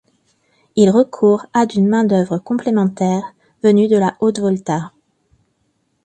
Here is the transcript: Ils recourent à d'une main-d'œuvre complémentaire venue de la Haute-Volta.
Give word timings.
Ils 0.75 0.89
recourent 0.89 1.45
à 1.53 1.67
d'une 1.67 1.87
main-d'œuvre 1.87 2.39
complémentaire 2.39 3.33
venue 3.61 3.87
de 3.87 3.97
la 3.97 4.17
Haute-Volta. 4.19 4.93